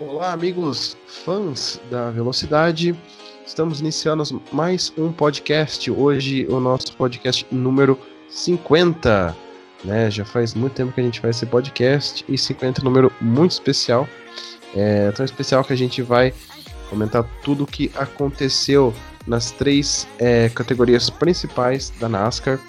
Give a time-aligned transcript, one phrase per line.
[0.00, 2.94] Olá, amigos fãs da velocidade.
[3.44, 5.90] Estamos iniciando mais um podcast.
[5.90, 7.98] Hoje, o nosso podcast número
[8.30, 9.36] 50.
[9.84, 10.08] Né?
[10.08, 13.12] Já faz muito tempo que a gente faz esse podcast e 50 é um número
[13.20, 14.08] muito especial.
[14.72, 16.32] É tão especial que a gente vai
[16.88, 18.94] comentar tudo o que aconteceu
[19.26, 22.60] nas três é, categorias principais da NASCAR,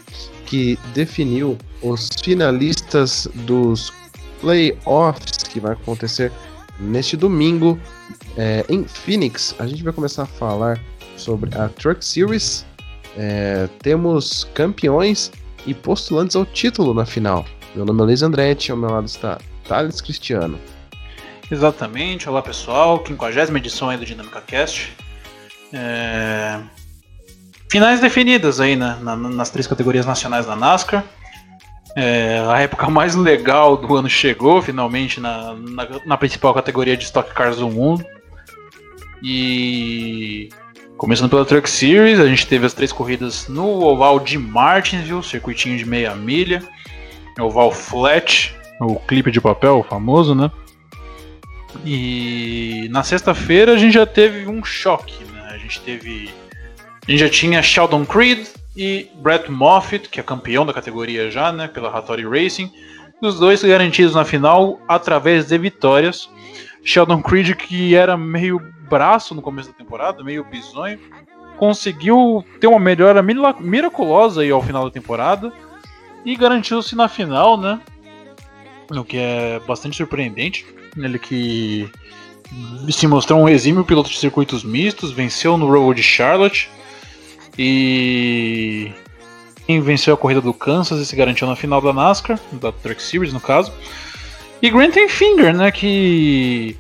[0.48, 3.93] que definiu os finalistas dos
[4.41, 6.32] playoffs que vai acontecer
[6.80, 7.80] neste domingo
[8.38, 9.56] é, em Phoenix.
[9.60, 10.79] A gente vai começar a falar
[11.18, 12.65] sobre a Truck Series.
[13.18, 15.32] É, temos campeões
[15.65, 17.46] e postulantes ao título na final.
[17.75, 19.37] Meu nome é Luiz Andretti, ao meu lado está
[19.68, 20.60] Thales Cristiano.
[21.51, 24.96] Exatamente, olá pessoal, 50 edição aí do Dinâmica Cast.
[25.73, 26.59] É...
[27.71, 31.04] Finais definidas aí né, na, nas três categorias nacionais da NASCAR.
[31.96, 37.03] É, a época mais legal do ano chegou, finalmente, na, na, na, principal categoria de
[37.06, 38.06] Stock Cars do mundo.
[39.23, 40.50] E.
[40.98, 45.78] Começando pela Truck Series, a gente teve as três corridas no oval de Martinsville, circuitinho
[45.78, 46.62] de meia milha,
[47.40, 50.52] oval flat, o clipe de papel famoso, né?
[51.86, 55.52] E na sexta-feira a gente já teve um choque, né?
[55.52, 56.30] A gente teve.
[57.08, 58.45] A gente já tinha Sheldon Creed,
[58.80, 62.72] e Brett Moffitt, que é campeão da categoria já, né, pela Hattori Racing.
[63.22, 66.30] Os dois garantidos na final através de vitórias.
[66.82, 68.58] Sheldon Creed, que era meio
[68.90, 70.98] braço no começo da temporada, meio bizonho,
[71.58, 75.52] conseguiu ter uma melhora miraculosa aí ao final da temporada
[76.24, 77.82] e garantiu-se na final, né?
[78.90, 80.66] O que é bastante surpreendente.
[80.96, 81.92] Ele que
[82.90, 86.70] se mostrou um exímio piloto de circuitos mistos, venceu no Road de Charlotte,
[87.62, 88.90] e
[89.68, 93.04] quem venceu a corrida do Kansas e se garantiu na final da NASCAR, da Truck
[93.04, 93.74] Series no caso.
[94.62, 96.78] E Grant Finger, né, que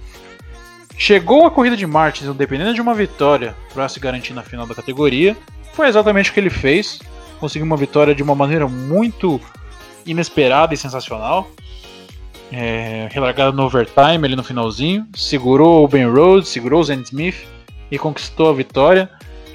[0.97, 4.73] chegou à corrida de Martins dependendo de uma vitória para se garantir na final da
[4.73, 5.35] categoria.
[5.73, 7.01] Foi exatamente o que ele fez.
[7.41, 9.39] Conseguiu uma vitória de uma maneira muito
[10.05, 11.51] inesperada e sensacional.
[12.53, 13.09] É,
[13.53, 15.05] no overtime ali no finalzinho.
[15.13, 17.45] Segurou o Ben Rhodes, segurou o Zen Smith
[17.91, 19.09] e conquistou a vitória.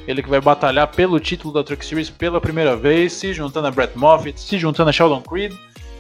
[0.06, 3.70] Ele que vai batalhar pelo título da Truck Series pela primeira vez, se juntando a
[3.70, 5.54] Brett Moffitt, se juntando a Sheldon Creed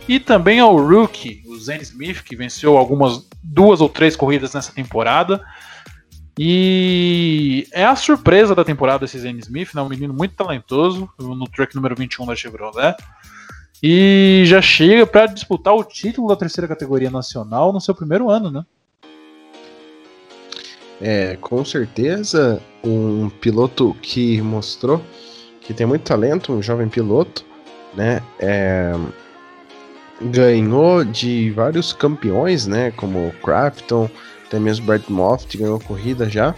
[0.06, 4.72] e também ao rookie, o Zane Smith, que venceu algumas duas ou três corridas nessa
[4.72, 5.42] temporada.
[6.38, 9.80] E é a surpresa da temporada esse Zane Smith, né?
[9.80, 12.96] um menino muito talentoso no truck número 21 da Chevrolet.
[13.82, 18.50] E já chega para disputar o título da terceira categoria nacional no seu primeiro ano,
[18.50, 18.64] né?
[21.00, 25.00] É, com certeza, um piloto que mostrou
[25.64, 27.44] que tem muito talento, um jovem piloto,
[27.94, 28.22] né?
[28.38, 28.94] É,
[30.20, 32.90] ganhou de vários campeões, né?
[32.92, 34.08] Como Crafton,
[34.46, 36.54] até mesmo Brad Moft ganhou corrida já.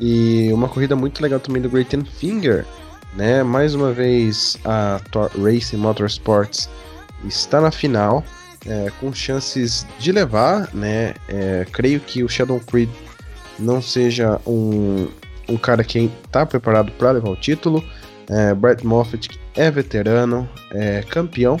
[0.00, 2.64] E uma corrida muito legal também do Great Finger,
[3.14, 3.42] né?
[3.42, 5.00] Mais uma vez a
[5.42, 6.68] Racing Motorsports
[7.24, 8.22] está na final,
[8.66, 11.14] é, com chances de levar, né?
[11.28, 12.90] É, creio que o Shadow Creed
[13.58, 15.08] não seja um,
[15.48, 17.82] um cara que está preparado para levar o título.
[18.28, 21.58] É, Brett Moffitt é veterano, é campeão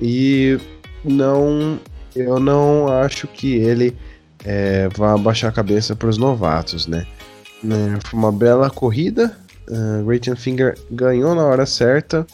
[0.00, 0.58] e
[1.04, 1.78] não,
[2.14, 3.96] eu não acho que ele
[4.44, 7.06] é, vá baixar a cabeça para os novatos, né?
[7.64, 9.36] É, foi uma bela corrida.
[9.68, 12.24] Uh, Finger ganhou na hora certa,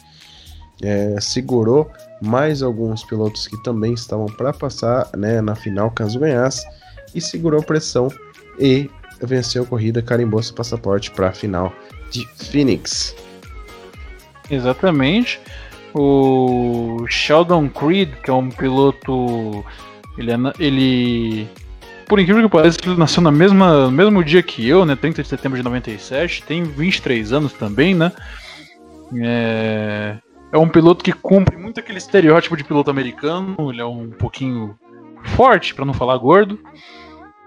[0.83, 1.89] é, segurou
[2.21, 6.65] mais alguns pilotos que também estavam para passar né, na final caso ganhasse
[7.13, 8.07] e segurou pressão
[8.59, 8.89] e
[9.21, 11.73] venceu a corrida, carimbou seu passaporte para a final
[12.09, 13.15] de Phoenix.
[14.49, 15.39] Exatamente.
[15.93, 19.63] O Sheldon Creed, que é um piloto.
[20.17, 21.47] Ele, é, ele
[22.07, 24.95] por incrível que pareça, ele nasceu na mesma, no mesmo dia que eu, né?
[24.95, 28.11] 30 de setembro de 97, tem 23 anos também, né?
[29.21, 30.17] É,
[30.51, 34.77] é um piloto que cumpre muito aquele estereótipo de piloto americano, ele é um pouquinho
[35.23, 36.59] forte, para não falar gordo.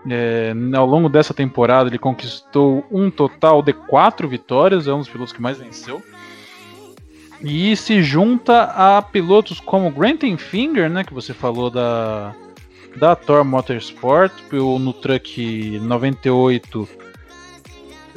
[0.09, 5.09] É, ao longo dessa temporada, ele conquistou um total de quatro vitórias, é um dos
[5.09, 6.03] pilotos que mais venceu.
[7.43, 12.35] E se junta a pilotos como Grant Finger, né, que você falou da,
[12.97, 16.89] da Thor Motorsport, no truck 98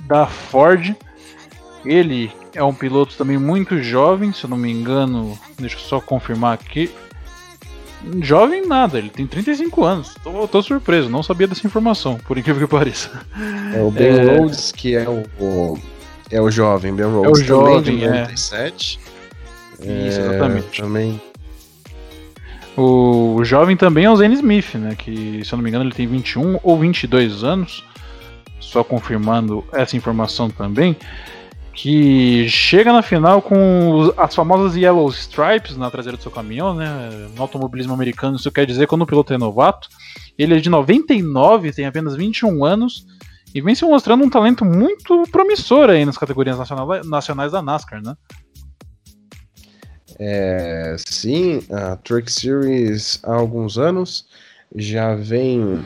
[0.03, 0.95] da Ford.
[1.85, 6.01] Ele é um piloto também muito jovem, se eu não me engano, deixa eu só
[6.01, 6.92] confirmar aqui,
[8.22, 10.16] Jovem nada, ele tem 35 anos.
[10.24, 13.25] Tô, tô surpreso, não sabia dessa informação, por incrível que pareça.
[13.75, 14.38] É o Ben é...
[14.38, 15.78] Rhodes que é o, o,
[16.31, 19.00] é o jovem, Ben Rhodes é o jovem, também de 97.
[19.81, 20.07] É.
[20.07, 20.81] Isso, exatamente.
[20.81, 21.22] Também.
[22.78, 24.95] O jovem também é o Zane Smith, né?
[24.95, 27.84] Que, se eu não me engano, ele tem 21 ou 22 anos.
[28.60, 30.95] Só confirmando essa informação também.
[31.81, 37.10] Que chega na final com as famosas Yellow Stripes na traseira do seu caminhão, né?
[37.34, 39.88] No automobilismo americano, isso quer dizer quando o piloto é novato.
[40.38, 43.08] Ele é de 99, tem apenas 21 anos
[43.56, 46.58] e vem se mostrando um talento muito promissor aí nas categorias
[47.06, 48.14] nacionais da NASCAR, né?
[50.20, 54.28] É, sim, a Truck Series há alguns anos
[54.76, 55.81] já vem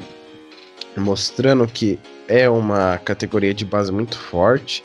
[0.98, 4.84] mostrando que é uma categoria de base muito forte,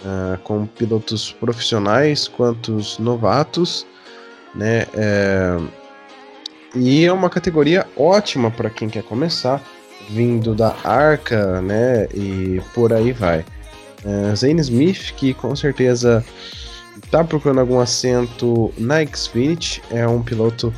[0.00, 3.86] uh, com pilotos profissionais quanto novatos,
[4.54, 4.86] né?
[4.94, 5.56] É,
[6.74, 9.62] e é uma categoria ótima para quem quer começar,
[10.10, 12.06] vindo da Arca, né?
[12.14, 13.44] E por aí vai.
[14.04, 16.24] Uh, Zane Smith, que com certeza
[17.10, 20.72] tá procurando algum assento na Xfinity, é um piloto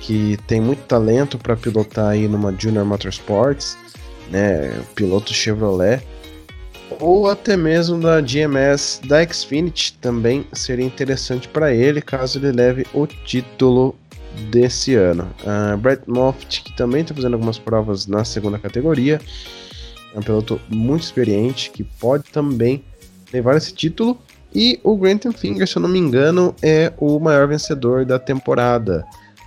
[0.00, 3.76] que tem muito talento para pilotar aí numa Junior Motorsports,
[4.30, 6.02] né, piloto Chevrolet,
[7.00, 12.86] ou até mesmo da GMS da Xfinity também seria interessante para ele caso ele leve
[12.94, 13.94] o título
[14.50, 15.28] desse ano.
[15.42, 19.20] Uh, Brett Moffitt, que também está fazendo algumas provas na segunda categoria,
[20.14, 22.84] é um piloto muito experiente que pode também
[23.32, 24.18] levar esse título
[24.54, 29.04] e o Grantham Finger, se eu não me engano, é o maior vencedor da temporada.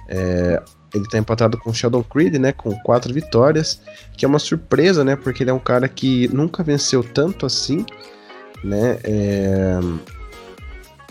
[0.07, 0.61] É,
[0.93, 3.81] ele está empatado com o Sheldon Creed, né, com quatro vitórias,
[4.17, 7.85] que é uma surpresa, né, porque ele é um cara que nunca venceu tanto assim,
[8.63, 9.79] né, é,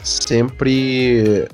[0.03, 1.49] sempre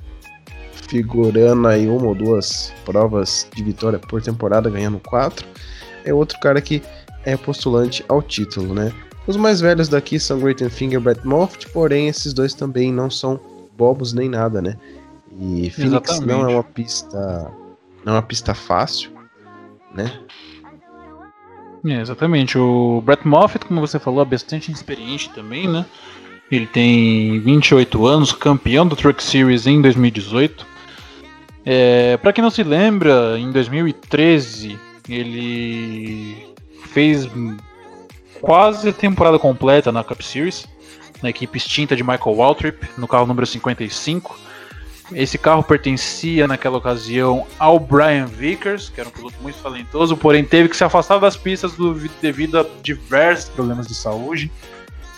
[0.89, 5.47] figurando aí uma ou duas provas de vitória por temporada, ganhando quatro.
[6.05, 6.83] É outro cara que
[7.25, 8.93] é postulante ao título, né?
[9.27, 13.11] Os mais velhos daqui são Great Finger e Brett Moffitt, porém esses dois também não
[13.11, 13.41] são
[13.77, 14.77] bobos nem nada, né?
[15.33, 16.27] E Phoenix Exatamente.
[16.27, 17.51] não é uma pista
[18.05, 19.11] não é uma pista fácil,
[19.95, 20.21] né?
[21.87, 22.57] É, exatamente.
[22.59, 25.85] O Brett Moffitt, como você falou, é bastante experiente também, né?
[26.51, 30.67] Ele tem 28 anos, campeão do Truck Series em 2018.
[31.65, 34.79] É, para quem não se lembra, em 2013
[35.09, 36.55] ele
[36.93, 37.29] fez
[38.41, 40.67] quase temporada completa na Cup Series,
[41.23, 44.39] na equipe extinta de Michael Waltrip, no carro número 55.
[45.13, 50.45] Esse carro pertencia naquela ocasião ao Brian Vickers, que era um piloto muito talentoso, porém
[50.45, 54.51] teve que se afastar das pistas do, devido a diversos problemas de saúde.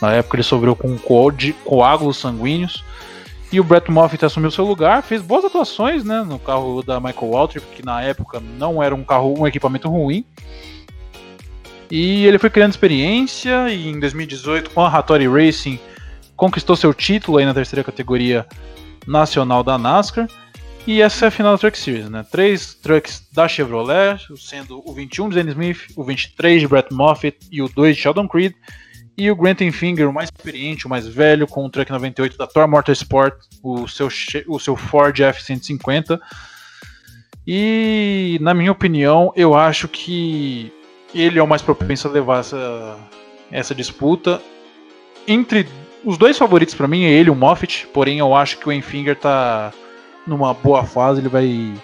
[0.00, 0.98] Na época ele sofreu com
[1.64, 2.84] coágulos sanguíneos.
[3.52, 7.30] E o Brett Moffitt assumiu seu lugar, fez boas atuações né, no carro da Michael
[7.30, 10.24] Waltrip, que na época não era um carro, um equipamento ruim.
[11.88, 15.78] E ele foi criando experiência e em 2018 com a Hattori Racing
[16.34, 18.44] conquistou seu título aí na terceira categoria
[19.06, 20.28] nacional da NASCAR.
[20.86, 22.24] E essa é a final da Truck Series, né?
[22.30, 27.38] Três trucks da Chevrolet, sendo o 21 de Zane Smith, o 23 de Brett Moffitt
[27.50, 28.54] e o 2 de Sheldon Creed.
[29.18, 32.46] E o Grant Finger, o mais experiente, o mais velho, com o truck 98 da
[32.46, 34.08] Thor Motorsport, o seu,
[34.46, 36.20] o seu Ford F-150.
[37.46, 40.70] E, na minha opinião, eu acho que
[41.14, 42.98] ele é o mais propenso a levar essa,
[43.50, 44.40] essa disputa.
[45.26, 45.66] Entre
[46.06, 49.16] os dois favoritos para mim é ele o Moffitt, porém eu acho que o Enfinger
[49.16, 49.72] tá
[50.24, 51.74] numa boa fase, ele vai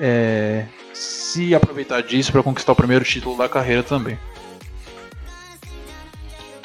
[0.00, 4.18] é, se aproveitar disso para conquistar o primeiro título da carreira também.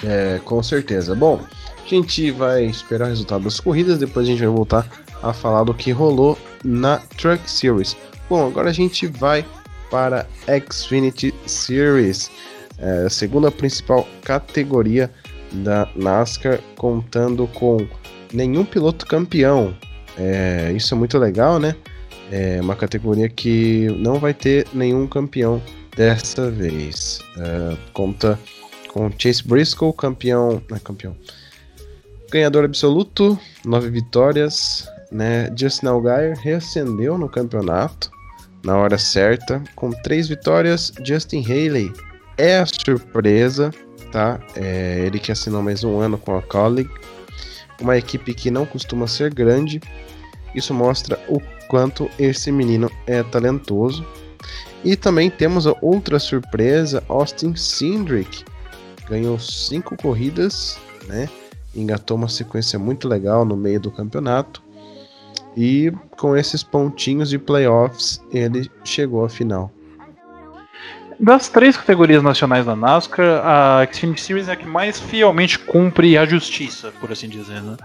[0.04, 1.14] É, com certeza.
[1.14, 1.46] Bom,
[1.78, 4.88] a gente vai esperar o resultado das corridas, depois a gente vai voltar
[5.22, 7.96] a falar do que rolou na Truck Series.
[8.28, 9.46] Bom, agora a gente vai
[9.92, 10.26] para
[10.72, 12.32] Xfinity Series,
[12.80, 15.12] é, segunda principal categoria
[15.52, 17.86] da NASCAR, contando com
[18.34, 19.76] nenhum piloto campeão.
[20.18, 21.76] É, isso é muito legal, né?
[22.32, 25.62] É uma categoria que não vai ter nenhum campeão
[25.96, 27.20] dessa vez.
[27.38, 28.40] É, conta
[28.88, 30.62] com Chase Briscoe, campeão.
[30.72, 31.16] É campeão.
[32.32, 34.88] Ganhador absoluto, nove vitórias.
[35.12, 35.52] Né?
[35.58, 38.10] Justin Allgaier reacendeu no campeonato
[38.64, 39.62] na hora certa.
[39.76, 41.92] Com três vitórias, Justin Haley
[42.38, 43.72] é a surpresa,
[44.12, 44.40] tá?
[44.56, 46.92] É ele que assinou mais um ano com a Colleague,
[47.80, 49.82] uma equipe que não costuma ser grande.
[50.54, 54.06] Isso mostra o quanto esse menino é talentoso.
[54.84, 58.44] E também temos a outra surpresa, Austin Cindric.
[59.10, 60.78] Ganhou cinco corridas,
[61.08, 61.30] né?
[61.76, 64.62] Engatou uma sequência muito legal no meio do campeonato.
[65.56, 69.72] E com esses pontinhos de playoffs, ele chegou à final.
[71.22, 76.18] Das três categorias nacionais da NASCAR, a Xfinity Series é a que mais fielmente cumpre
[76.18, 77.78] a justiça, por assim dizer, né?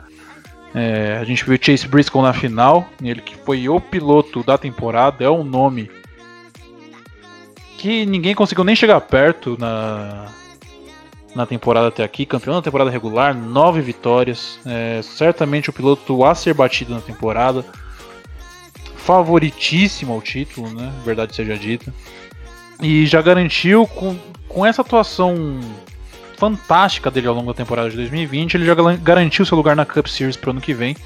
[0.74, 5.22] É, a gente viu Chase Briscoe na final, ele que foi o piloto da temporada,
[5.22, 5.90] é um nome
[7.76, 10.28] que ninguém conseguiu nem chegar perto na,
[11.34, 12.24] na temporada até aqui.
[12.24, 14.58] Campeão da temporada regular, nove vitórias.
[14.64, 17.62] É, certamente o piloto a ser batido na temporada.
[18.96, 20.90] Favoritíssimo ao título, né?
[21.04, 21.92] Verdade seja dita.
[22.80, 24.16] E já garantiu com,
[24.48, 25.60] com essa atuação
[26.36, 30.06] fantástica dele ao longo da temporada de 2020, ele já garantiu seu lugar na Cup
[30.06, 30.96] Series para o ano que vem.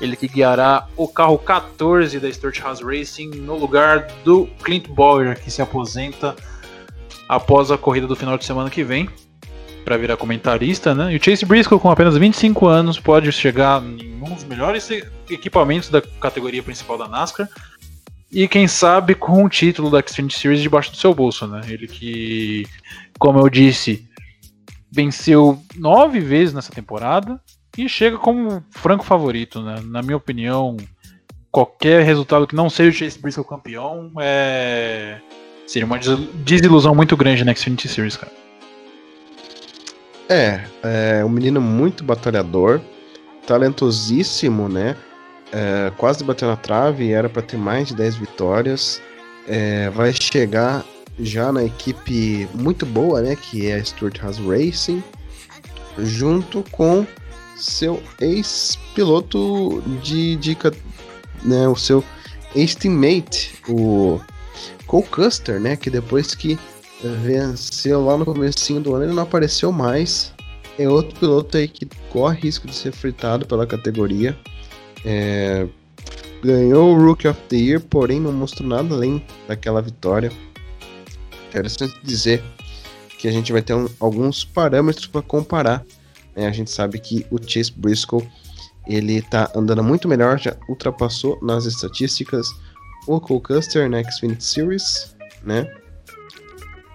[0.00, 5.40] Ele que guiará o carro 14 da Stuart House Racing no lugar do Clint Bowyer,
[5.40, 6.36] que se aposenta
[7.28, 9.08] após a corrida do final de semana que vem
[9.84, 11.12] para virar comentarista, né?
[11.12, 14.90] E o Chase Briscoe, com apenas 25 anos, pode chegar em um dos melhores
[15.30, 17.48] equipamentos da categoria principal da NASCAR.
[18.30, 21.60] E quem sabe com o título da Xfinity Series debaixo do seu bolso, né?
[21.68, 22.66] Ele que,
[23.18, 24.08] como eu disse,
[24.90, 27.40] venceu nove vezes nessa temporada
[27.78, 29.80] e chega como franco favorito, né?
[29.84, 30.76] Na minha opinião,
[31.50, 35.20] qualquer resultado que não seja o Chase Briscoe campeão é...
[35.66, 35.98] seria uma
[36.44, 38.32] desilusão muito grande na Xfinity Series, cara.
[40.28, 42.80] É, é um menino muito batalhador,
[43.46, 44.96] talentosíssimo, né?
[45.52, 49.00] É, quase bateu na trave, era para ter mais de 10 vitórias.
[49.46, 50.84] É, vai chegar
[51.18, 53.36] já na equipe muito boa, né?
[53.36, 55.02] Que é a Stuart House Racing,
[55.98, 57.06] junto com
[57.56, 60.56] seu ex-piloto de, de
[61.42, 62.04] né, o seu
[62.54, 64.20] ex-teammate, o
[64.86, 65.76] Cole Custer, né?
[65.76, 66.58] Que depois que
[67.22, 70.32] venceu lá no comecinho do ano, ele não apareceu mais.
[70.78, 74.36] É outro piloto aí que corre risco de ser fritado pela categoria.
[75.04, 75.66] É,
[76.42, 80.30] ganhou o Rookie of the Year, porém não mostrou nada além daquela vitória.
[81.48, 82.42] Interessante dizer
[83.18, 85.84] que a gente vai ter um, alguns parâmetros para comparar.
[86.34, 86.46] Né?
[86.46, 88.26] A gente sabe que o Chase Briscoe
[88.86, 92.46] ele tá andando muito melhor, já ultrapassou nas estatísticas
[93.06, 95.68] o Cole Custer na Xfinity Series, né?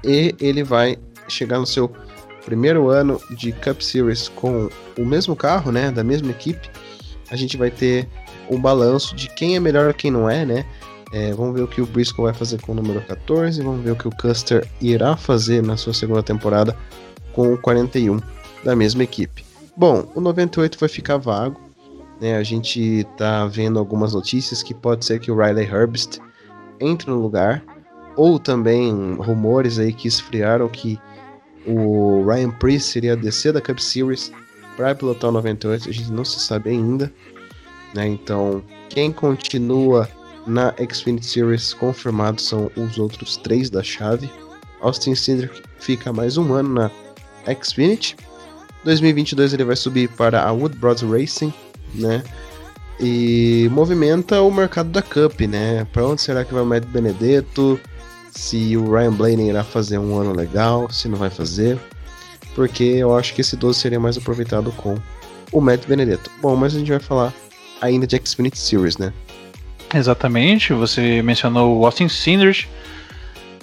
[0.03, 1.91] e ele vai chegar no seu
[2.45, 6.69] primeiro ano de Cup Series com o mesmo carro, né, da mesma equipe.
[7.31, 8.07] A gente vai ter
[8.49, 10.65] um balanço de quem é melhor e quem não é, né?
[11.11, 13.91] É, vamos ver o que o Briscoe vai fazer com o número 14, vamos ver
[13.91, 16.77] o que o Custer irá fazer na sua segunda temporada
[17.33, 18.19] com o 41
[18.63, 19.43] da mesma equipe.
[19.75, 21.59] Bom, o 98 vai ficar vago,
[22.19, 22.37] né?
[22.37, 26.19] A gente tá vendo algumas notícias que pode ser que o Riley Herbst
[26.79, 27.63] entre no lugar,
[28.15, 30.99] ou também rumores aí que esfriaram que
[31.65, 34.31] o Ryan Priest seria descer da Cup Series
[34.81, 37.13] para pilotar o 98, a gente não se sabe ainda.
[37.93, 38.07] Né?
[38.07, 40.09] Então, quem continua
[40.47, 44.27] na Xfinity Series confirmado são os outros três da chave.
[44.81, 46.91] Austin Cindric fica mais um ano na
[47.63, 48.15] Xfinity.
[48.83, 51.53] 2022 ele vai subir para a Wood Bros Racing,
[51.93, 52.23] né?
[52.99, 55.85] E movimenta o mercado da Cup, né?
[55.93, 57.79] Para onde será que vai o Matt Benedetto?
[58.31, 61.77] se o Ryan Blaney irá fazer um ano legal, se não vai fazer,
[62.55, 64.95] porque eu acho que esse 12 seria mais aproveitado com
[65.51, 66.29] o Matt Benedetto.
[66.41, 67.33] Bom, mas a gente vai falar
[67.81, 69.13] ainda de Xfinity Series, né?
[69.93, 72.67] Exatamente, você mencionou o Austin Cinders,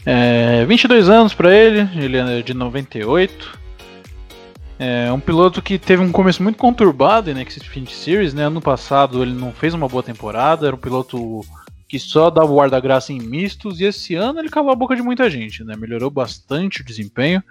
[0.04, 3.59] é, 22 anos para ele, ele é de 98.
[4.78, 8.45] É um piloto que teve um começo muito conturbado na Xfinity Series, né?
[8.45, 11.40] Ano passado ele não fez uma boa temporada, era um piloto
[11.88, 15.02] que só dava o guarda-graça em mistos, e esse ano ele calou a boca de
[15.02, 15.75] muita gente, né?
[15.76, 17.42] Melhorou bastante o desempenho.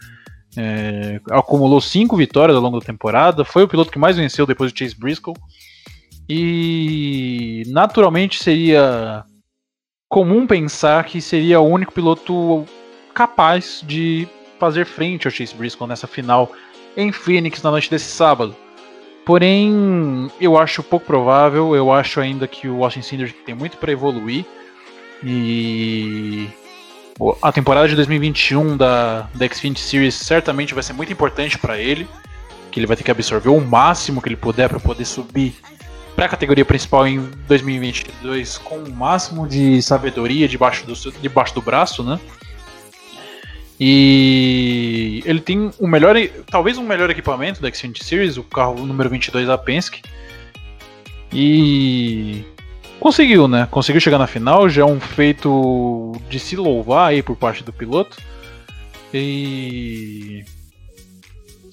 [0.58, 4.74] É, acumulou cinco vitórias ao longo da temporada, foi o piloto que mais venceu depois
[4.74, 5.34] de Chase Briscoe.
[6.28, 9.24] E naturalmente seria
[10.10, 12.66] comum pensar que seria o único piloto
[13.14, 14.28] capaz de
[14.60, 16.52] fazer frente ao Chase Briscoe nessa final
[16.96, 18.56] em Phoenix na noite desse sábado.
[19.28, 21.76] Porém, eu acho pouco provável.
[21.76, 24.46] Eu acho ainda que o Austin Cinders tem muito para evoluir.
[25.24, 26.48] E
[27.42, 32.08] a temporada de 2021 da, da Xfinity Series certamente vai ser muito importante para ele.
[32.72, 35.56] Que ele vai ter que absorver o máximo que ele puder para poder subir
[36.16, 41.62] para a categoria principal em 2022 com o máximo de sabedoria debaixo do, debaixo do
[41.62, 42.20] braço, né?
[43.80, 46.16] E ele tem o melhor,
[46.50, 50.02] talvez o melhor equipamento da Xfinity Series, o carro número 22 da Penske.
[51.32, 52.44] E
[53.00, 53.68] conseguiu, né?
[53.70, 57.74] Conseguiu chegar na final, já é um feito de se louvar aí por parte do
[57.74, 58.18] piloto.
[59.14, 60.44] E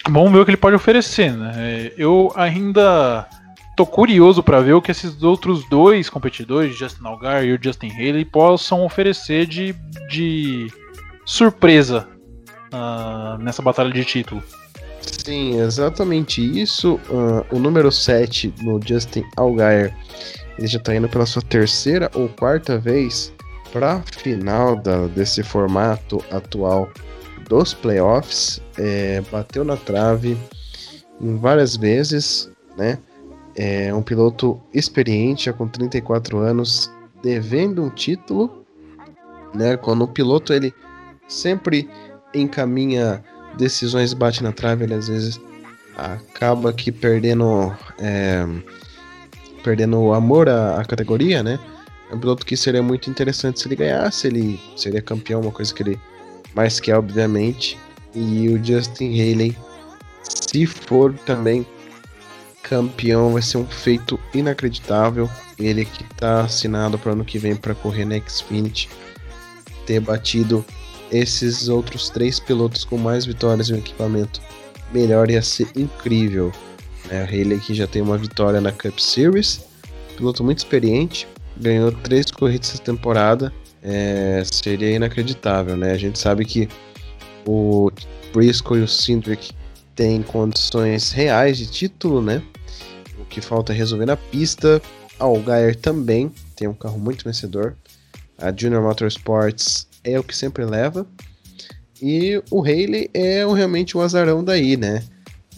[0.09, 1.91] vamos ver o que ele pode oferecer, né?
[1.97, 3.29] Eu ainda
[3.77, 7.91] tô curioso para ver o que esses outros dois competidores, Justin Algar e o Justin
[7.91, 9.75] Haley, possam oferecer de,
[10.09, 10.69] de
[11.27, 12.09] surpresa
[12.73, 14.43] uh, nessa batalha de título.
[15.01, 17.01] Sim, exatamente isso.
[17.09, 19.95] Uh, o número 7 no Justin Allgaier,
[20.59, 23.33] ele já está indo pela sua terceira ou quarta vez
[23.73, 26.89] para a final da, desse formato atual
[27.49, 28.61] dos playoffs.
[28.79, 30.39] É, bateu na trave
[31.21, 32.99] em várias vezes, né?
[33.57, 36.91] É um piloto experiente, já com 34 anos,
[37.23, 38.65] devendo um título,
[39.55, 39.77] né?
[39.77, 40.75] Quando o piloto ele
[41.29, 41.89] sempre
[42.35, 43.23] encaminha
[43.57, 45.41] decisões bate na trave, ele às vezes
[45.97, 48.45] acaba aqui perdendo é,
[49.65, 51.59] perdendo o amor à, à, categoria, né?
[52.11, 55.75] É um piloto que seria muito interessante se ele ganhasse, ele seria campeão, uma coisa
[55.75, 56.01] que ele
[56.55, 57.79] mais quer, obviamente.
[58.15, 59.57] E o Justin Haley,
[60.23, 61.67] se for também
[62.63, 65.29] campeão, vai ser um feito inacreditável.
[65.59, 68.89] Ele que está assinado para ano que vem para correr na Xfinity,
[69.87, 70.65] ter batido
[71.11, 74.41] esses outros três pilotos com mais vitórias em um equipamento
[74.95, 76.53] melhor ia ser incrível.
[77.09, 77.23] Né?
[77.23, 79.65] A Haley que já tem uma vitória na Cup Series,
[80.17, 85.93] piloto muito experiente, ganhou três corridas essa temporada, é, seria inacreditável, né?
[85.93, 86.69] A gente sabe que
[87.47, 87.91] o
[88.33, 89.53] Briscoe e o Cindric
[89.95, 92.43] têm condições reais de título, né?
[93.19, 94.81] O que falta é resolver na pista.
[95.19, 97.77] A Allgaier também tem um carro muito vencedor.
[98.39, 101.07] A Junior Motorsports é o que sempre leva.
[102.03, 105.03] E o Haley é realmente o azarão daí, né?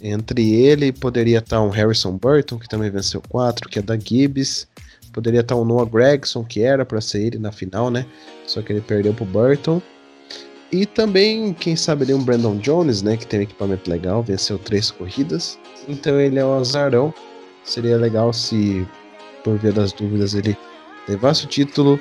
[0.02, 4.68] Entre ele poderia estar um Harrison Burton, que também venceu 4, que é da Gibbs.
[5.12, 8.04] Poderia estar um Noah Gregson, que era para ser ele na final, né?
[8.46, 9.80] Só que ele perdeu pro Burton.
[10.70, 13.16] E também, quem sabe, ali um Brandon Jones, né?
[13.16, 15.58] Que tem um equipamento legal, venceu três corridas.
[15.88, 17.14] Então ele é o azarão.
[17.64, 18.86] Seria legal se,
[19.42, 20.56] por via das dúvidas, ele
[21.08, 21.98] levasse o título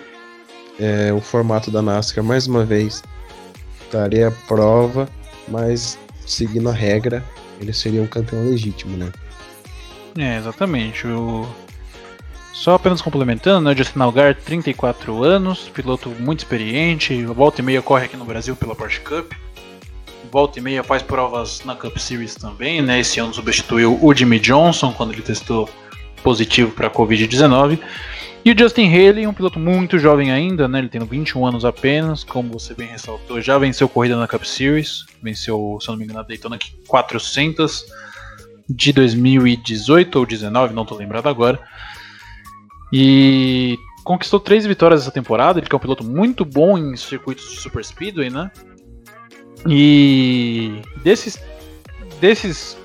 [0.80, 3.02] é, o formato da NASCAR mais uma vez
[3.92, 5.08] daria prova,
[5.48, 7.24] mas seguindo a regra,
[7.60, 9.12] ele seria um campeão legítimo, né?
[10.18, 11.08] É, exatamente.
[11.08, 11.48] O...
[12.54, 13.76] Só apenas complementando, né?
[13.76, 18.76] Justin Algar, 34 anos, piloto muito experiente, volta e meia corre aqui no Brasil pela
[18.76, 19.34] Porsche Cup.
[20.32, 23.00] Volta e meia faz provas na Cup Series também, né?
[23.00, 25.70] Esse ano substituiu o Jimmy Johnson quando ele testou
[26.24, 27.80] positivo para a Covid-19.
[28.46, 30.78] E o Justin Haley, um piloto muito jovem ainda, né?
[30.78, 35.04] Ele tem 21 anos apenas, como você bem ressaltou, já venceu corrida na Cup Series,
[35.20, 37.84] venceu, se não me engano, a Daytona 400
[38.70, 41.60] de 2018 ou 19, não estou lembrado agora.
[42.94, 47.50] E conquistou três vitórias essa temporada, ele que é um piloto muito bom em circuitos
[47.50, 48.52] de super speedway, né?
[49.68, 51.42] E desses
[52.22, 52.78] desses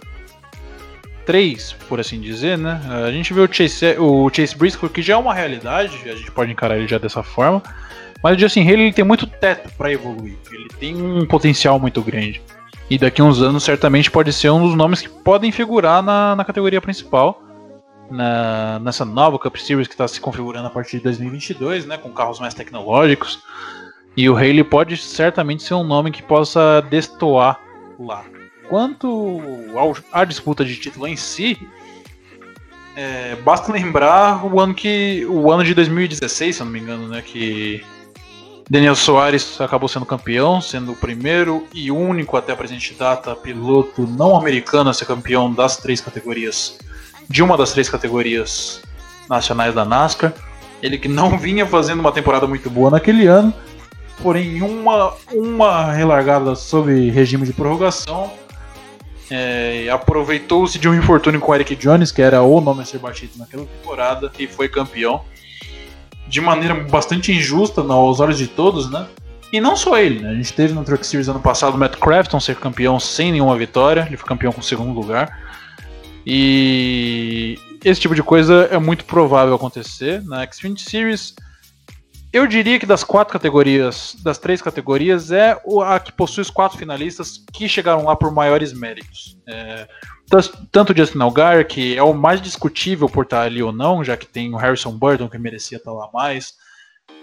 [1.30, 2.80] três, por assim dizer, né?
[3.06, 6.28] A gente vê o Chase, o Chase Briscoe, que já é uma realidade, a gente
[6.32, 7.62] pode encarar ele já dessa forma.
[8.20, 12.02] Mas o Justin Haley ele tem muito teto para evoluir, ele tem um potencial muito
[12.02, 12.42] grande.
[12.90, 16.34] E daqui a uns anos, certamente, pode ser um dos nomes que podem figurar na,
[16.34, 17.40] na categoria principal.
[18.10, 22.10] Na, nessa nova Cup Series que está se configurando a partir de 2022, né, com
[22.10, 23.38] carros mais tecnológicos.
[24.16, 27.60] E o Haley pode certamente ser um nome que possa destoar
[28.00, 28.24] lá.
[28.70, 29.42] Quanto
[29.74, 31.58] ao, à disputa de título em si,
[32.94, 37.08] é, basta lembrar o ano que o ano de 2016, se eu não me engano,
[37.08, 37.84] né, que
[38.70, 44.06] Daniel Soares acabou sendo campeão, sendo o primeiro e único até a presente data piloto
[44.06, 46.78] não americano a ser campeão das três categorias,
[47.28, 48.82] de uma das três categorias
[49.28, 50.32] nacionais da NASCAR.
[50.80, 53.52] Ele que não vinha fazendo uma temporada muito boa naquele ano,
[54.22, 58.30] porém uma uma relargada sob regime de prorrogação
[59.30, 62.98] é, aproveitou-se de um infortúnio com o Eric Jones, que era o nome a ser
[62.98, 65.22] batido naquela temporada, e foi campeão.
[66.26, 69.06] De maneira bastante injusta aos olhos de todos, né?
[69.52, 70.30] E não só ele, né?
[70.30, 73.56] A gente teve no Truck Series ano passado o Matt Crafton ser campeão sem nenhuma
[73.56, 75.50] vitória, ele foi campeão com segundo lugar.
[76.24, 80.22] E esse tipo de coisa é muito provável acontecer.
[80.22, 81.34] Na Xfinity Series,
[82.32, 86.78] eu diria que das quatro categorias, das três categorias, é a que possui os quatro
[86.78, 89.36] finalistas que chegaram lá por maiores méritos.
[89.48, 89.88] É,
[90.70, 94.26] tanto Justin Algar, que é o mais discutível por estar ali ou não, já que
[94.26, 96.54] tem o Harrison Burton que merecia estar lá mais,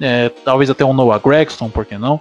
[0.01, 2.19] é, talvez até o Noah Gregson, por que não?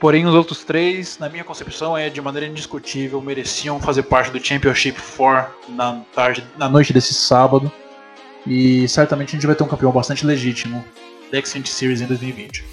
[0.00, 4.44] Porém, os outros três, na minha concepção, é de maneira indiscutível, mereciam fazer parte do
[4.44, 7.70] Championship 4 na, tarde, na noite desse sábado.
[8.46, 10.84] E certamente a gente vai ter um campeão bastante legítimo
[11.34, 12.64] da Series em 2020.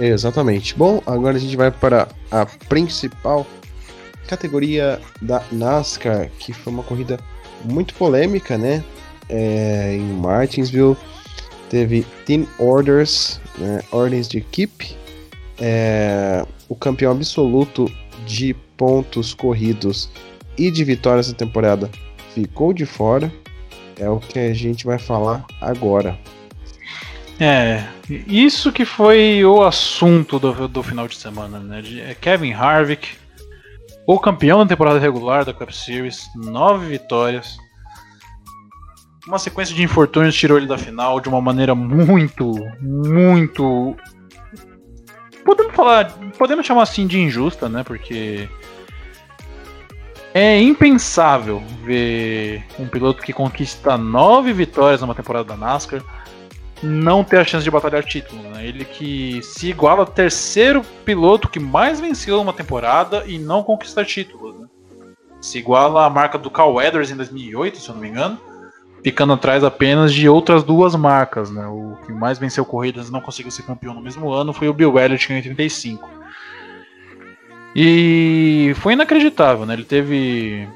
[0.00, 0.74] Exatamente.
[0.74, 3.46] Bom, agora a gente vai para a principal
[4.26, 7.18] categoria da NASCAR, que foi uma corrida
[7.64, 8.84] muito polêmica, né?
[9.28, 10.96] É, em Martinsville
[11.68, 13.82] teve team orders, né?
[13.90, 14.96] ordens de equipe.
[15.60, 17.90] É, o campeão absoluto
[18.26, 20.08] de pontos corridos
[20.56, 21.90] e de vitórias na temporada
[22.34, 23.32] ficou de fora.
[23.98, 26.16] É o que a gente vai falar agora.
[27.40, 27.84] É,
[28.26, 31.82] isso que foi o assunto do, do final de semana, né?
[32.08, 33.16] É Kevin Harvick,
[34.06, 37.56] o campeão da temporada regular da Cup Series, nove vitórias.
[39.26, 43.94] Uma sequência de infortúnios tirou ele da final de uma maneira muito, muito.
[45.44, 46.10] Podemos falar.
[46.38, 47.84] Podemos chamar assim de injusta, né?
[47.84, 48.48] Porque.
[50.34, 56.02] É impensável ver um piloto que conquista nove vitórias numa temporada da NASCAR
[56.82, 58.42] não ter a chance de batalhar título.
[58.50, 58.66] Né?
[58.66, 64.04] Ele que se iguala ao terceiro piloto que mais venceu uma temporada e não conquista
[64.04, 64.60] títulos.
[64.60, 64.66] Né?
[65.40, 68.38] Se iguala à marca do Cal Weathers em 2008, se eu não me engano,
[69.02, 71.50] ficando atrás apenas de outras duas marcas.
[71.50, 71.66] Né?
[71.66, 74.74] O que mais venceu corridas e não conseguiu ser campeão no mesmo ano foi o
[74.74, 76.18] Bill Elliott em 85.
[77.74, 79.74] E foi inacreditável, né?
[79.74, 80.66] Ele teve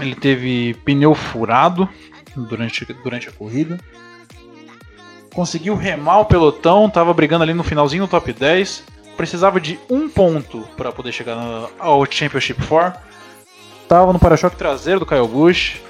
[0.00, 1.88] ele teve pneu furado
[2.36, 3.78] durante, durante a corrida
[5.34, 8.84] conseguiu remar o pelotão, estava brigando ali no finalzinho do top 10,
[9.16, 13.00] precisava de um ponto para poder chegar no, ao Championship 4.
[13.88, 15.80] Tava no para-choque traseiro do Kyle Busch,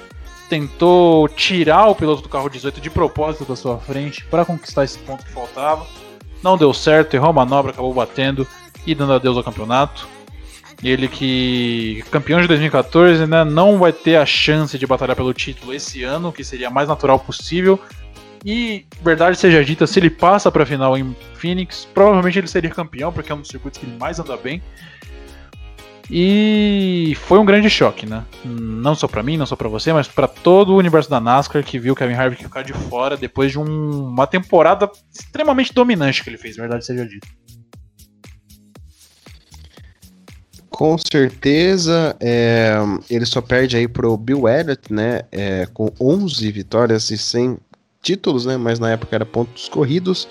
[0.49, 4.97] tentou tirar o piloto do carro 18 de propósito da sua frente para conquistar esse
[4.99, 5.85] ponto que faltava.
[6.41, 8.47] Não deu certo, errou a manobra, acabou batendo
[8.85, 10.07] e dando adeus ao campeonato.
[10.81, 15.73] Ele que campeão de 2014 né, não vai ter a chance de batalhar pelo título
[15.73, 17.77] esse ano, que seria mais natural possível,
[18.45, 22.69] e, verdade seja dita, se ele passa para a final em Phoenix, provavelmente ele seria
[22.69, 24.61] campeão, porque é um dos circuitos que ele mais anda bem.
[26.11, 28.25] E foi um grande choque, né?
[28.43, 31.63] Não só para mim, não só para você, mas para todo o universo da NASCAR
[31.63, 36.29] que viu Kevin Harvick ficar de fora depois de um, uma temporada extremamente dominante que
[36.29, 37.27] ele fez, verdade seja dita.
[40.67, 42.73] Com certeza, é,
[43.09, 45.21] ele só perde aí pro Bill Elliott, né?
[45.31, 47.57] É, com 11 vitórias e 100
[48.01, 48.57] títulos, né?
[48.57, 50.27] Mas na época era pontos corridos.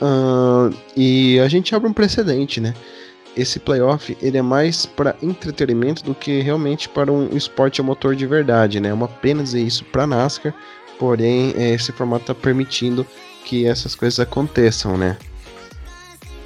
[0.00, 2.74] Uh, e a gente abre um precedente, né?
[3.36, 8.14] Esse playoff ele é mais para entretenimento do que realmente para um esporte a motor
[8.14, 8.90] de verdade, né?
[8.90, 10.54] É uma pena dizer isso para NASCAR,
[10.98, 13.06] porém é, esse formato está permitindo
[13.44, 15.16] que essas coisas aconteçam, né?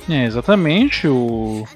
[0.08, 1.06] É, exatamente.
[1.06, 1.66] O...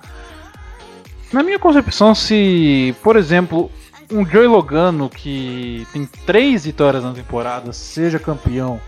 [1.32, 3.70] Na minha concepção, se, por exemplo,
[4.12, 8.80] um Joey Logano que tem três vitórias na temporada seja campeão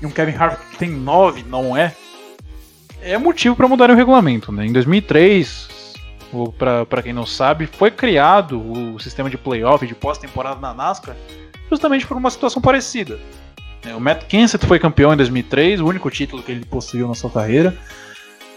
[0.00, 1.94] e um Kevin Harvick que tem nove não é,
[3.02, 4.52] é motivo para mudar o regulamento.
[4.52, 4.66] Né?
[4.66, 5.68] Em 2003,
[6.86, 11.16] para quem não sabe, foi criado o sistema de playoff de pós-temporada na NASCAR
[11.68, 13.18] justamente por uma situação parecida.
[13.84, 17.14] É, o Matt Kenseth foi campeão em 2003, o único título que ele possuiu na
[17.14, 17.76] sua carreira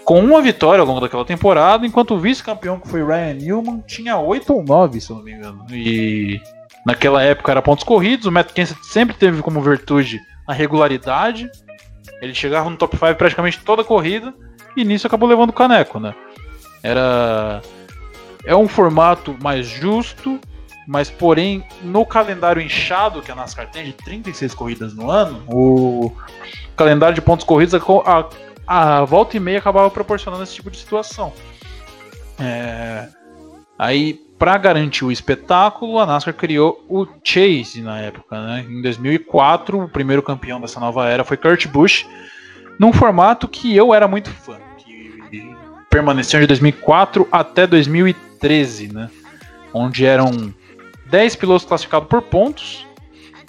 [0.03, 4.17] com uma vitória ao longo daquela temporada, enquanto o vice-campeão, que foi Ryan Newman, tinha
[4.17, 5.65] 8 ou 9, se eu não me engano.
[5.71, 6.41] E
[6.85, 11.49] naquela época era pontos corridos, o Matt Kenseth sempre teve como virtude a regularidade.
[12.21, 14.33] Ele chegava no top 5 praticamente toda a corrida
[14.75, 16.13] e nisso acabou levando o caneco, né?
[16.83, 17.61] Era
[18.43, 20.39] é um formato mais justo,
[20.87, 26.11] mas porém no calendário inchado que a NASCAR tem de 36 corridas no ano, o
[26.75, 27.73] calendário de pontos corridos
[28.65, 31.33] a volta e meia acabava proporcionando esse tipo de situação.
[32.39, 33.07] É...
[33.77, 38.41] Aí, para garantir o espetáculo, a NASCAR criou o Chase na época.
[38.41, 38.65] Né?
[38.67, 42.05] Em 2004, o primeiro campeão dessa nova era foi Kurt Busch,
[42.79, 45.55] num formato que eu era muito fã, que
[45.89, 49.09] permaneceu de 2004 até 2013, né?
[49.73, 50.53] onde eram
[51.05, 52.85] 10 pilotos classificados por pontos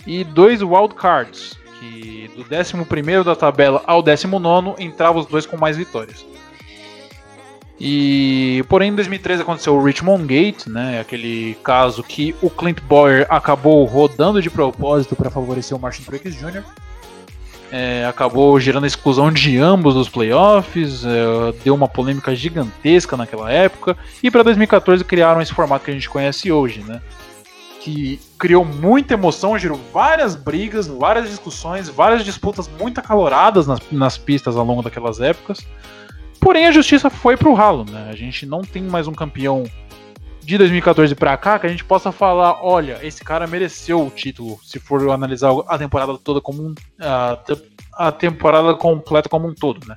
[0.06, 5.76] e dois wildcards, que do 11 da tabela ao 19 entravam os dois com mais
[5.76, 6.24] vitórias.
[7.80, 13.26] E porém em 2013 aconteceu o Richmond Gate, né, aquele caso que o Clint Boyer
[13.28, 16.62] acabou rodando de propósito para favorecer o Martin Truex Jr.
[17.72, 23.50] É, acabou gerando a exclusão de ambos dos playoffs, é, deu uma polêmica gigantesca naquela
[23.50, 27.00] época e para 2014 criaram esse formato que a gente conhece hoje, né?
[27.82, 34.16] Que criou muita emoção, gerou várias brigas, várias discussões, várias disputas muito acaloradas nas, nas
[34.16, 35.66] pistas ao longo daquelas épocas.
[36.38, 38.08] Porém, a justiça foi pro ralo, né?
[38.08, 39.64] A gente não tem mais um campeão
[40.40, 44.58] de 2014 para cá que a gente possa falar, olha, esse cara mereceu o título,
[44.62, 47.38] se for analisar a temporada toda como um, a,
[47.94, 49.96] a temporada completa como um todo, né?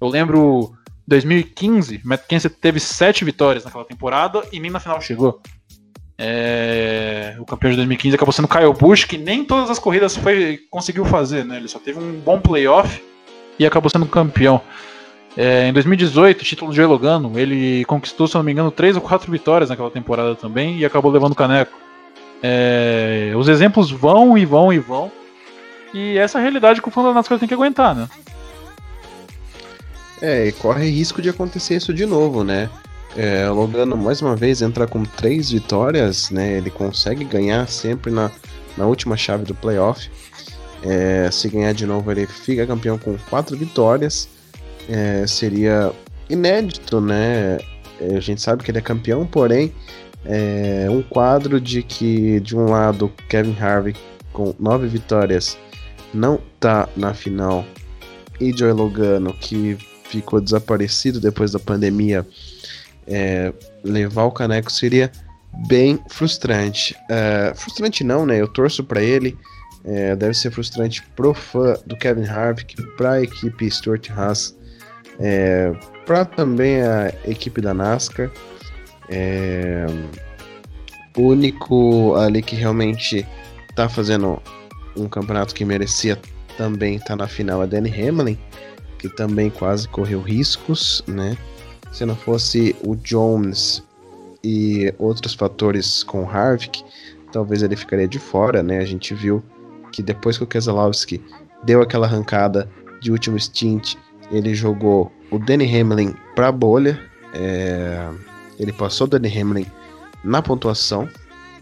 [0.00, 0.72] Eu lembro
[1.06, 5.40] 2015, Matt Kenseth teve sete vitórias naquela temporada e nem na final chegou.
[6.16, 10.60] É, o campeão de 2015 acabou sendo Kyle Busch, que nem todas as corridas foi,
[10.70, 11.56] conseguiu fazer, né?
[11.56, 13.02] Ele só teve um bom playoff
[13.58, 14.60] e acabou sendo campeão.
[15.36, 19.30] É, em 2018, título de Logano, ele conquistou, se não me engano, três ou quatro
[19.32, 21.76] vitórias naquela temporada também e acabou levando o caneco.
[22.40, 25.10] É, os exemplos vão e vão e vão.
[25.92, 28.08] E essa é a realidade que o fã da NASCAR tem que aguentar, né?
[30.22, 32.70] É, e corre risco de acontecer isso de novo, né?
[33.16, 36.58] É, Logano mais uma vez entra com três vitórias, né?
[36.58, 38.30] Ele consegue ganhar sempre na,
[38.76, 40.10] na última chave do playoff.
[40.82, 44.28] É, se ganhar de novo, ele fica campeão com quatro vitórias.
[44.88, 45.92] É, seria
[46.28, 47.58] inédito, né?
[48.00, 49.72] É, a gente sabe que ele é campeão, porém,
[50.24, 54.00] é um quadro de que, de um lado, Kevin Harvick
[54.32, 55.56] com nove vitórias
[56.12, 57.64] não tá na final
[58.40, 62.26] e Joey Logano, que ficou desaparecido depois da pandemia,
[63.06, 65.10] é, levar o caneco seria
[65.66, 66.96] bem frustrante.
[67.10, 68.40] É, frustrante não, né?
[68.40, 69.36] Eu torço para ele.
[69.84, 74.56] É, deve ser frustrante pro fã do Kevin Harvick, pra equipe Stuart Haas,
[75.20, 75.72] é,
[76.06, 78.30] para também a equipe da NASCAR.
[79.10, 79.84] É,
[81.16, 83.26] o único ali que realmente
[83.76, 84.40] tá fazendo
[84.96, 86.18] um campeonato que merecia
[86.56, 88.38] também tá na final é Danny Hamlin,
[88.98, 91.36] que também quase correu riscos, né?
[91.94, 93.80] Se não fosse o Jones
[94.42, 96.84] e outros fatores com Harvick,
[97.30, 98.78] talvez ele ficaria de fora, né?
[98.78, 99.40] A gente viu
[99.92, 101.22] que depois que o Keselowski
[101.62, 102.68] deu aquela arrancada
[103.00, 103.94] de último stint,
[104.32, 107.00] ele jogou o Danny Hamlin para a bolha.
[107.32, 108.10] É...
[108.58, 109.66] Ele passou o Danny Hamlin
[110.24, 111.08] na pontuação,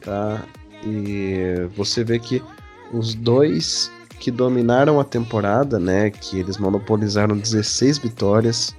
[0.01, 0.43] tá?
[0.83, 2.43] E você vê que
[2.91, 6.09] os dois que dominaram a temporada, né?
[6.09, 8.75] Que eles monopolizaram 16 vitórias,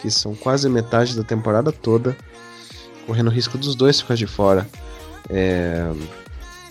[0.00, 2.16] que são quase metade da temporada toda,
[3.06, 4.68] correndo o risco dos dois ficar de fora.
[5.30, 5.90] É,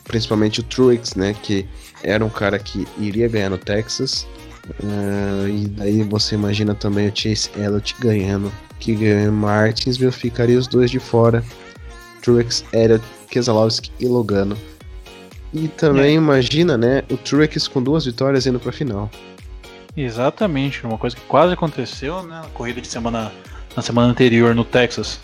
[0.03, 1.35] principalmente o Truex, né?
[1.43, 1.67] Que
[2.03, 4.27] era um cara que iria ganhar no Texas.
[4.83, 10.67] Uh, e daí você imagina também o Chase Elliott ganhando, que ganhou Martinsville, ficaria os
[10.67, 11.43] dois de fora.
[12.21, 14.57] Truex, Elliott, Keselowski e Logano.
[15.53, 16.17] E também é.
[16.17, 19.09] imagina, né, o Truex com duas vitórias indo pra final.
[19.97, 23.31] Exatamente, uma coisa que quase aconteceu né, na corrida de semana
[23.75, 25.19] na semana anterior no Texas.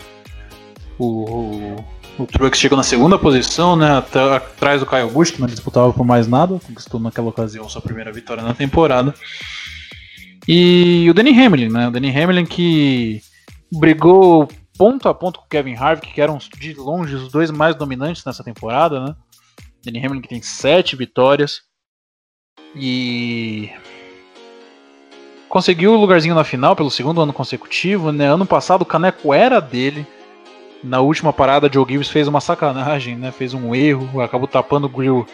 [0.98, 1.84] O, o,
[2.18, 3.98] o Truex chegou na segunda posição, né,
[4.36, 8.12] atrás do Kyle Busch, que não disputava por mais nada, conquistou naquela ocasião sua primeira
[8.12, 9.14] vitória na temporada.
[10.46, 13.22] E o Danny Hamlin, né, o Danny Hamlin que
[13.72, 17.76] brigou ponto a ponto com o Kevin Harvick, que eram de longe os dois mais
[17.76, 19.16] dominantes nessa temporada, né?
[19.84, 21.62] Danny Hamlin que tem sete vitórias
[22.74, 23.70] e
[25.54, 28.26] conseguiu o lugarzinho na final pelo segundo ano consecutivo, né?
[28.26, 30.04] Ano passado o caneco era dele.
[30.82, 33.30] Na última parada, Joe Gibbs fez uma sacanagem, né?
[33.30, 35.24] Fez um erro, acabou tapando o grill,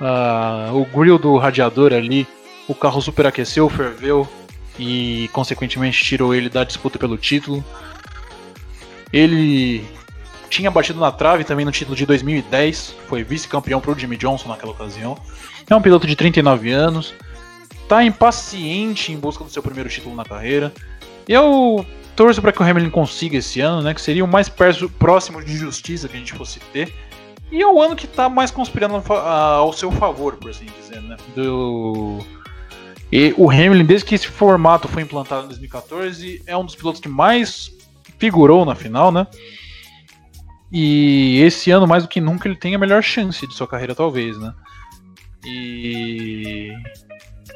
[0.00, 2.28] uh, o grill do radiador ali.
[2.68, 4.28] O carro superaqueceu, ferveu
[4.78, 7.64] e consequentemente tirou ele da disputa pelo título.
[9.12, 9.84] Ele
[10.48, 14.48] tinha batido na trave também no título de 2010, foi vice-campeão para o Jimmy Johnson
[14.48, 15.18] naquela ocasião.
[15.68, 17.12] É um piloto de 39 anos,
[17.86, 20.72] está impaciente em busca do seu primeiro título na carreira.
[21.28, 24.88] Eu torço para que o Hamilton consiga esse ano, né, que seria o mais perto,
[24.90, 26.92] próximo de justiça que a gente fosse ter.
[27.50, 31.16] E é o ano que está mais conspirando ao seu favor, por assim dizer, né?
[31.36, 32.18] Do...
[33.12, 37.00] E o Hamilton, desde que esse formato foi implantado em 2014, é um dos pilotos
[37.00, 37.70] que mais
[38.18, 39.28] figurou na final, né?
[40.72, 43.94] E esse ano, mais do que nunca, ele tem a melhor chance de sua carreira,
[43.94, 44.52] talvez, né?
[45.44, 46.72] E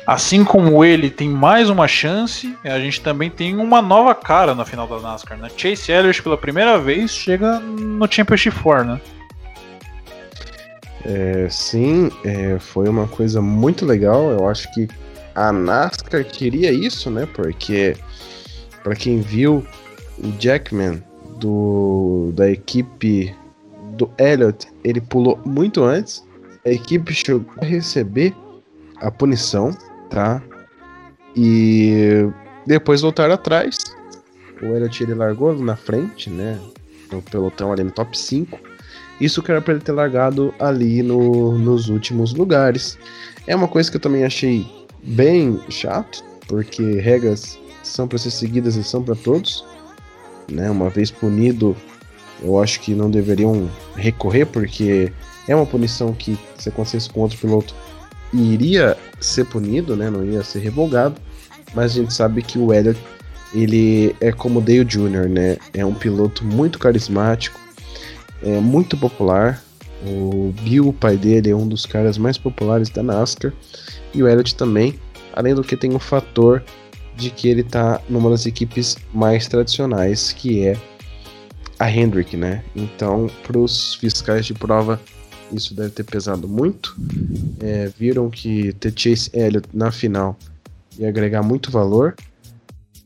[0.06, 4.64] assim como ele tem mais uma chance, a gente também tem uma nova cara na
[4.64, 5.48] final da NASCAR, né?
[5.56, 9.00] Chase Elliott pela primeira vez chega no Championship 4, né?
[11.04, 14.30] É, sim, é, foi uma coisa muito legal.
[14.30, 14.88] Eu acho que
[15.34, 17.26] a NASCAR queria isso, né?
[17.32, 17.96] Porque
[18.82, 19.64] para quem viu
[20.18, 21.02] o Jackman
[21.38, 23.34] do da equipe
[23.96, 26.24] do Elliott, ele pulou muito antes.
[26.64, 28.34] A equipe chegou a receber
[29.00, 29.76] a punição,
[30.10, 30.42] tá?
[31.34, 32.28] E
[32.66, 33.78] depois voltaram atrás.
[34.60, 36.58] O Elliott ele largou na frente, né?
[37.10, 38.58] No pelotão ali no top 5.
[39.20, 42.98] Isso que era para ele ter largado ali no, nos últimos lugares.
[43.46, 44.66] É uma coisa que eu também achei
[45.02, 49.64] bem chato, porque regras são para ser seguidas e são para todos
[50.50, 50.70] né?
[50.70, 51.76] Uma vez punido,
[52.42, 55.12] eu acho que não deveriam recorrer, porque
[55.48, 57.74] é uma punição que, se acontecesse com outro piloto,
[58.32, 60.10] iria ser punido, né?
[60.10, 61.20] Não ia ser revogado.
[61.74, 62.98] Mas a gente sabe que o Elliot,
[63.54, 65.56] ele é como Dale Jr., né?
[65.72, 67.58] É um piloto muito carismático,
[68.42, 69.62] é muito popular.
[70.04, 73.52] O Bill, o pai dele, é um dos caras mais populares da NASCAR.
[74.14, 74.98] E o Elliot também,
[75.32, 76.62] além do que tem o fator
[77.16, 80.76] de que ele tá numa das equipes mais tradicionais, que é
[81.78, 82.62] a Hendrick, né?
[82.74, 85.00] Então, para os fiscais de prova,
[85.52, 86.96] isso deve ter pesado muito.
[87.60, 90.36] É, viram que ter Chase Elliott na final
[90.98, 92.14] ia agregar muito valor,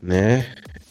[0.02, 0.46] né?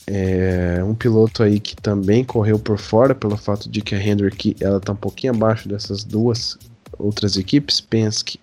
[0.07, 4.55] É um piloto aí que também correu por fora pelo fato de que a Hendrick
[4.59, 6.57] ela tá um pouquinho abaixo dessas duas
[6.97, 8.39] outras equipes, Penske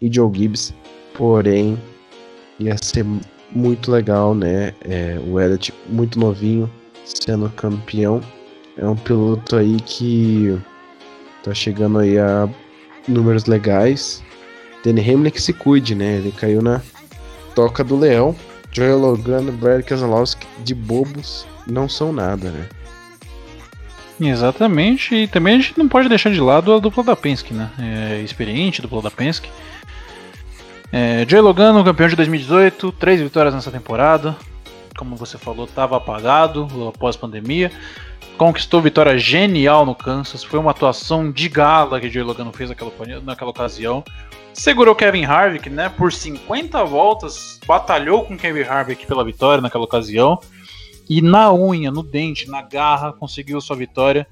[0.00, 0.72] e Joe Gibbs.
[1.14, 1.78] Porém,
[2.58, 3.04] ia ser
[3.50, 4.74] muito legal, né?
[4.84, 6.70] É, o Elliott muito novinho,
[7.04, 8.20] sendo campeão.
[8.76, 10.58] É um piloto aí que
[11.42, 12.48] tá chegando aí a
[13.08, 14.22] números legais.
[14.84, 16.16] Danny Hamlin que se cuide, né?
[16.16, 16.80] Ele caiu na
[17.54, 18.34] toca do leão.
[18.72, 22.68] Joel Logano, Brad Keselowski de bobos não são nada, né?
[24.20, 27.70] Exatamente, e também a gente não pode deixar de lado a dupla da Penske, né?
[27.78, 29.48] É experiente, dupla da Penske.
[30.92, 34.36] É, Joey Logano, campeão de 2018, três vitórias nessa temporada.
[34.96, 37.72] Como você falou, estava apagado após a pandemia.
[38.42, 40.42] Conquistou vitória genial no Kansas.
[40.42, 42.90] Foi uma atuação de gala que Joey Logano fez naquela,
[43.22, 44.02] naquela ocasião.
[44.52, 45.88] Segurou Kevin Harvick, né?
[45.88, 50.40] Por 50 voltas, batalhou com Kevin Harvick pela vitória naquela ocasião.
[51.08, 54.26] E na unha, no dente, na garra, conseguiu sua vitória.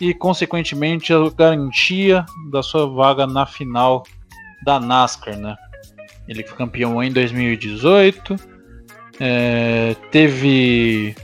[0.00, 4.04] E, consequentemente, a garantia da sua vaga na final
[4.64, 5.56] da NASCAR, né?
[6.28, 8.36] Ele foi campeão em 2018.
[9.18, 11.16] É, teve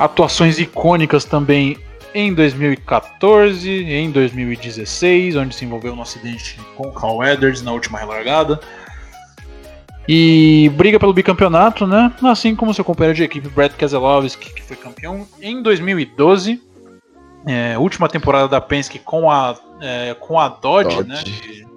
[0.00, 1.76] atuações icônicas também
[2.14, 7.98] em 2014, em 2016, onde se envolveu no acidente com o Carl Weathers na última
[7.98, 8.58] relargada.
[10.08, 12.12] E briga pelo bicampeonato, né?
[12.24, 16.60] Assim como seu companheiro de equipe Brad Keselowski, que foi campeão em 2012.
[17.46, 21.08] É, última temporada da Penske com a, é, com a Dodge, Dodge.
[21.08, 21.22] né?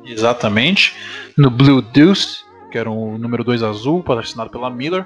[0.05, 0.95] Exatamente.
[1.37, 2.39] No Blue Deuce,
[2.71, 5.05] que era o número 2 azul, patrocinado pela Miller.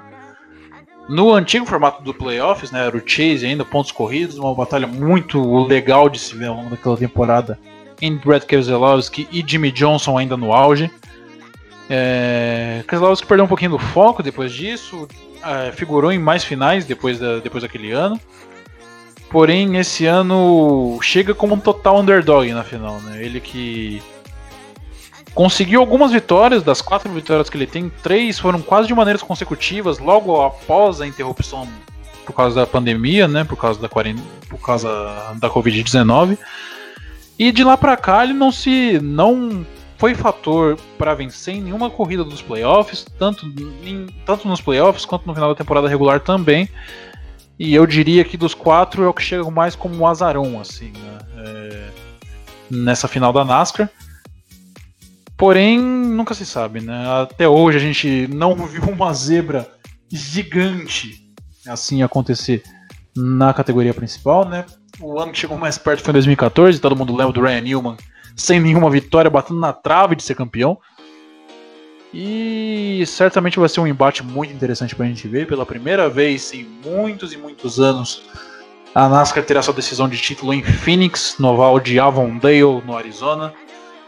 [1.08, 5.64] No antigo formato do playoffs, né, era o Chase ainda, pontos corridos, uma batalha muito
[5.64, 7.58] legal de se ver ao longo daquela temporada.
[8.00, 10.90] Em Brad Keselowski e Jimmy Johnson ainda no auge.
[11.88, 15.08] É, Keselowski perdeu um pouquinho do foco depois disso,
[15.42, 18.20] é, figurou em mais finais depois, da, depois daquele ano.
[19.30, 23.22] Porém, esse ano chega como um total underdog na final, né?
[23.22, 24.02] Ele que
[25.38, 30.00] conseguiu algumas vitórias, das quatro vitórias que ele tem, três foram quase de maneiras consecutivas,
[30.00, 31.68] logo após a interrupção
[32.26, 33.44] por causa da pandemia, né?
[33.44, 34.88] Por causa da, por causa
[35.36, 36.36] da Covid-19.
[37.38, 38.98] E de lá para cá ele não se.
[39.00, 39.64] não
[39.96, 45.24] foi fator para vencer em nenhuma corrida dos playoffs, tanto, em, tanto nos playoffs quanto
[45.24, 46.68] no final da temporada regular também.
[47.56, 50.90] E eu diria que dos quatro é o que chega mais como um azarão, assim,
[50.90, 51.18] né?
[51.36, 51.90] é,
[52.68, 53.88] nessa final da NASCAR.
[55.38, 57.22] Porém, nunca se sabe, né?
[57.22, 59.70] Até hoje a gente não viu uma zebra
[60.10, 61.32] gigante
[61.64, 62.64] assim acontecer
[63.16, 64.66] na categoria principal, né?
[65.00, 67.96] O ano que chegou mais perto foi em 2014, todo mundo lembra do Ryan Newman
[68.34, 70.76] sem nenhuma vitória, batendo na trave de ser campeão.
[72.12, 75.46] E certamente vai ser um embate muito interessante para a gente ver.
[75.46, 78.22] Pela primeira vez em muitos e muitos anos,
[78.92, 83.52] a NASCAR terá sua decisão de título em Phoenix, no oval de Avondale, no Arizona,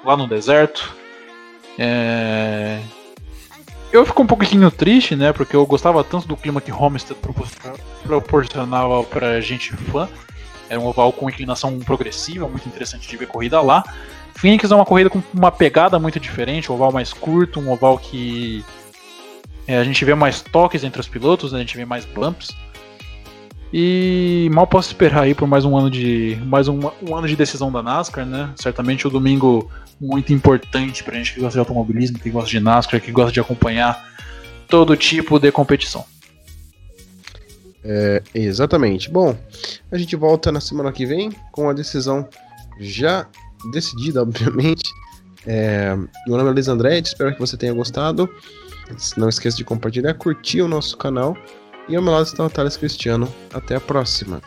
[0.05, 1.00] lá no deserto.
[1.79, 2.81] É...
[3.93, 5.33] Eu fico um pouquinho triste, né?
[5.33, 7.19] Porque eu gostava tanto do clima que Homestead
[8.05, 10.09] proporcionava pra gente fã.
[10.69, 13.83] Era um oval com inclinação progressiva, muito interessante de ver corrida lá.
[14.37, 17.99] Phoenix é uma corrida com uma pegada muito diferente, um oval mais curto, um oval
[17.99, 18.65] que
[19.67, 22.57] é, a gente vê mais toques entre os pilotos, né, a gente vê mais bumps.
[23.73, 27.37] E mal posso esperar aí por mais um ano de mais um, um ano de
[27.37, 28.51] decisão da NASCAR, né?
[28.57, 33.01] Certamente o domingo muito importante pra gente que gosta de automobilismo, que gosta de NASCAR,
[33.01, 34.09] que gosta de acompanhar
[34.67, 36.05] todo tipo de competição.
[37.85, 39.11] É, exatamente.
[39.11, 39.37] Bom,
[39.91, 42.29] a gente volta na semana que vem com a decisão
[42.79, 43.27] já
[43.73, 44.91] decidida, obviamente.
[45.47, 45.95] É,
[46.27, 48.29] meu nome é Luiz Andretti, espero que você tenha gostado.
[49.17, 51.37] Não esqueça de compartilhar, curtir o nosso canal.
[51.89, 53.33] E ao meu lado está o Thales Cristiano.
[53.53, 54.43] Até a próxima.